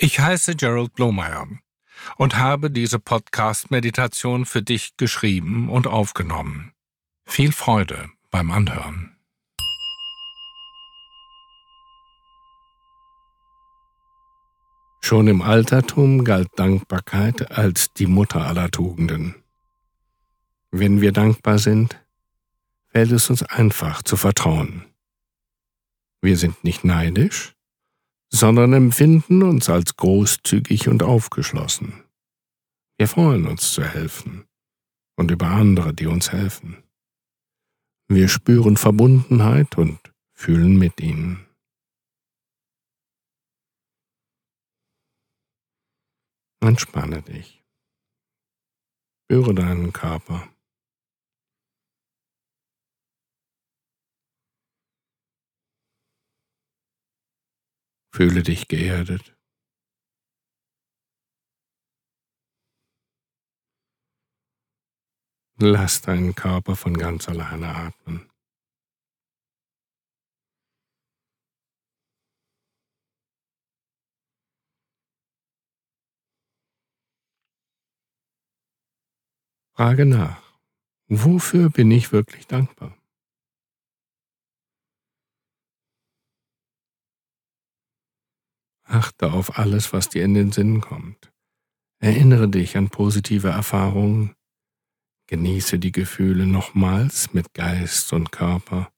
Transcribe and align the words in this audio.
Ich 0.00 0.20
heiße 0.20 0.54
Gerald 0.54 0.94
Blomeyer 0.94 1.48
und 2.18 2.36
habe 2.36 2.70
diese 2.70 3.00
Podcast-Meditation 3.00 4.46
für 4.46 4.62
dich 4.62 4.96
geschrieben 4.96 5.68
und 5.68 5.88
aufgenommen. 5.88 6.70
Viel 7.26 7.50
Freude 7.50 8.08
beim 8.30 8.52
Anhören. 8.52 9.16
Schon 15.00 15.26
im 15.26 15.42
Altertum 15.42 16.22
galt 16.22 16.50
Dankbarkeit 16.54 17.50
als 17.50 17.92
die 17.92 18.06
Mutter 18.06 18.46
aller 18.46 18.70
Tugenden. 18.70 19.34
Wenn 20.70 21.00
wir 21.00 21.10
dankbar 21.10 21.58
sind, 21.58 22.00
fällt 22.86 23.10
es 23.10 23.28
uns 23.30 23.42
einfach 23.42 24.04
zu 24.04 24.16
vertrauen. 24.16 24.84
Wir 26.20 26.36
sind 26.36 26.62
nicht 26.62 26.84
neidisch, 26.84 27.57
sondern 28.30 28.72
empfinden 28.72 29.42
uns 29.42 29.68
als 29.68 29.96
großzügig 29.96 30.88
und 30.88 31.02
aufgeschlossen. 31.02 32.04
Wir 32.98 33.08
freuen 33.08 33.46
uns 33.46 33.72
zu 33.72 33.82
helfen 33.82 34.46
und 35.16 35.30
über 35.30 35.46
andere, 35.46 35.94
die 35.94 36.06
uns 36.06 36.32
helfen. 36.32 36.82
Wir 38.08 38.28
spüren 38.28 38.76
Verbundenheit 38.76 39.76
und 39.76 40.00
fühlen 40.32 40.78
mit 40.78 41.00
ihnen. 41.00 41.46
Entspanne 46.60 47.22
dich. 47.22 47.62
Spüre 49.24 49.54
deinen 49.54 49.92
Körper. 49.92 50.48
Fühle 58.18 58.42
dich 58.42 58.66
geerdet. 58.66 59.38
Lass 65.60 66.00
deinen 66.00 66.34
Körper 66.34 66.74
von 66.74 66.98
ganz 66.98 67.28
alleine 67.28 67.68
atmen. 67.68 68.28
Frage 79.76 80.06
nach, 80.06 80.42
wofür 81.06 81.70
bin 81.70 81.92
ich 81.92 82.10
wirklich 82.10 82.48
dankbar? 82.48 82.97
Achte 88.88 89.32
auf 89.32 89.58
alles, 89.58 89.92
was 89.92 90.08
dir 90.08 90.24
in 90.24 90.34
den 90.34 90.50
Sinn 90.50 90.80
kommt. 90.80 91.30
Erinnere 92.00 92.48
dich 92.48 92.76
an 92.76 92.88
positive 92.88 93.48
Erfahrungen. 93.48 94.34
Genieße 95.28 95.78
die 95.78 95.92
Gefühle 95.92 96.46
nochmals 96.46 97.34
mit 97.34 97.52
Geist 97.52 98.12
und 98.14 98.32
Körper 98.32 98.90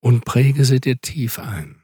und 0.00 0.24
präge 0.24 0.64
sie 0.64 0.80
dir 0.80 1.00
tief 1.00 1.40
ein. 1.40 1.79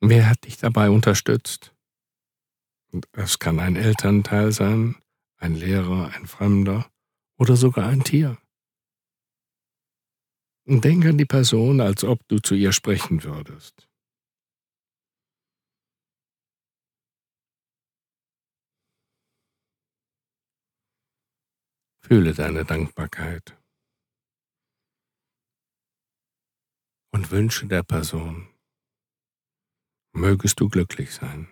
Wer 0.00 0.28
hat 0.28 0.44
dich 0.44 0.58
dabei 0.58 0.90
unterstützt? 0.90 1.74
Es 3.12 3.38
kann 3.38 3.58
ein 3.58 3.74
Elternteil 3.74 4.52
sein, 4.52 4.96
ein 5.38 5.54
Lehrer, 5.54 6.10
ein 6.14 6.26
Fremder 6.26 6.88
oder 7.36 7.56
sogar 7.56 7.88
ein 7.88 8.04
Tier. 8.04 8.38
Denk 10.66 11.04
an 11.06 11.18
die 11.18 11.24
Person, 11.24 11.80
als 11.80 12.04
ob 12.04 12.26
du 12.28 12.38
zu 12.38 12.54
ihr 12.54 12.72
sprechen 12.72 13.24
würdest. 13.24 13.88
Fühle 22.00 22.34
deine 22.34 22.64
Dankbarkeit 22.64 23.58
und 27.12 27.30
wünsche 27.30 27.66
der 27.66 27.82
Person, 27.82 28.48
mögest 30.18 30.60
du 30.60 30.68
glücklich 30.68 31.12
sein, 31.14 31.48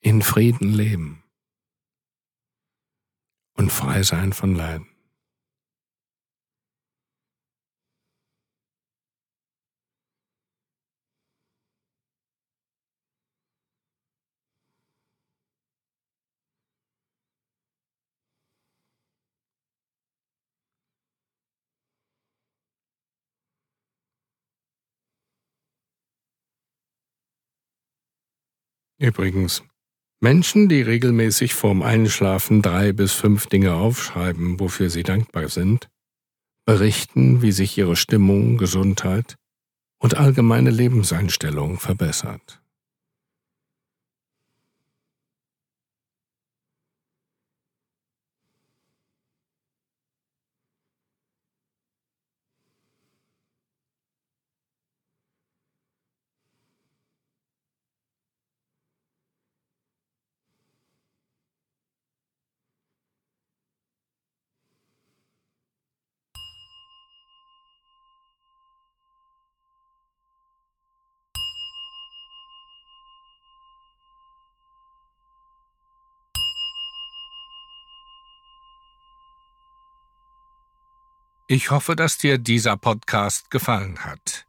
in 0.00 0.22
Frieden 0.22 0.72
leben 0.72 1.22
und 3.54 3.70
frei 3.70 4.02
sein 4.02 4.32
von 4.32 4.54
Leiden. 4.54 4.93
Übrigens, 28.98 29.62
Menschen, 30.20 30.68
die 30.68 30.82
regelmäßig 30.82 31.54
vorm 31.54 31.82
Einschlafen 31.82 32.62
drei 32.62 32.92
bis 32.92 33.12
fünf 33.12 33.46
Dinge 33.46 33.74
aufschreiben, 33.74 34.58
wofür 34.60 34.88
sie 34.88 35.02
dankbar 35.02 35.48
sind, 35.48 35.88
berichten, 36.64 37.42
wie 37.42 37.52
sich 37.52 37.76
ihre 37.76 37.96
Stimmung, 37.96 38.56
Gesundheit 38.56 39.36
und 39.98 40.16
allgemeine 40.16 40.70
Lebenseinstellung 40.70 41.78
verbessert. 41.78 42.63
Ich 81.54 81.70
hoffe, 81.70 81.94
dass 81.94 82.18
dir 82.18 82.38
dieser 82.38 82.76
Podcast 82.76 83.48
gefallen 83.48 84.04
hat. 84.04 84.44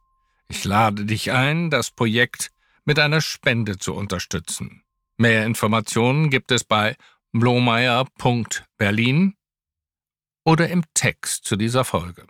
Ich 0.47 0.63
lade 0.63 1.05
dich 1.05 1.31
ein, 1.31 1.69
das 1.69 1.91
Projekt 1.91 2.49
mit 2.83 2.97
einer 2.97 3.21
Spende 3.21 3.77
zu 3.77 3.93
unterstützen. 3.93 4.81
Mehr 5.15 5.45
Informationen 5.45 6.31
gibt 6.31 6.51
es 6.51 6.63
bei 6.63 6.95
blomeyer.berlin 7.31 9.35
oder 10.45 10.67
im 10.69 10.83
Text 10.95 11.45
zu 11.45 11.57
dieser 11.57 11.85
Folge. 11.85 12.25